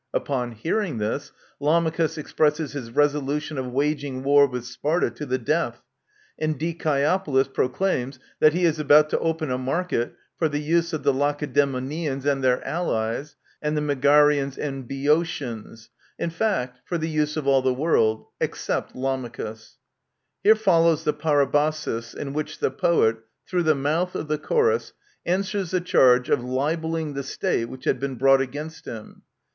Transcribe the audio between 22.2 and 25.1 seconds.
which the poet, through the mouth of the Chorus,